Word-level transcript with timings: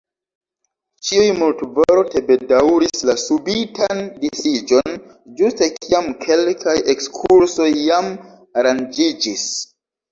Ĉiuj 1.09 1.25
multvorte 1.39 2.23
bedaŭris 2.29 3.05
la 3.11 3.17
subitan 3.25 4.03
disiĝon, 4.25 4.97
ĝuste 5.43 5.71
kiam 5.77 6.11
kelkaj 6.27 6.79
ekskursoj 6.97 7.73
jam 7.87 8.13
aranĝiĝis. 8.61 9.51